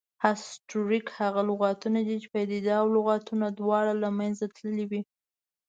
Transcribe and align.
هسټوریک 0.23 1.05
هغه 1.19 1.41
لغتونه 1.49 1.99
دي، 2.07 2.15
چې 2.21 2.27
پدیده 2.33 2.71
او 2.81 2.87
لغتونه 2.95 3.45
دواړه 3.59 3.93
له 4.03 4.09
منځه 4.19 4.45
تللې 4.55 4.85
وي 4.91 5.01